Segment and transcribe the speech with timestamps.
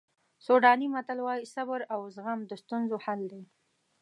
[0.45, 3.43] سوډاني متل وایي صبر او زغم د ستونزو حل دی.